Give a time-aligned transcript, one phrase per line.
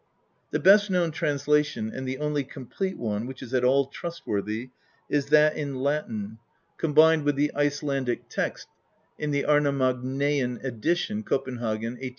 [0.49, 4.71] The best known translation, and the only complete one which is at all trustworthy,
[5.11, 6.39] is that in Latin,
[6.79, 8.67] combined, with XX INTRODUCTION the Icelandic text,
[9.19, 12.09] in the Arnamagnaean edition, Copen hagen, 1848 87.